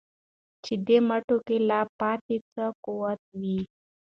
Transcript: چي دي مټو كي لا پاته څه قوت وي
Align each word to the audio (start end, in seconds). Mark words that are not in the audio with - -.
چي 0.63 0.73
دي 0.85 0.97
مټو 1.07 1.37
كي 1.47 1.57
لا 1.69 1.79
پاته 1.99 2.35
څه 2.53 2.65
قوت 2.85 3.19
وي 3.39 3.59